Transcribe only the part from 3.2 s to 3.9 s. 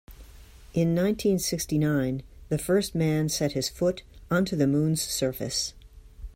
set his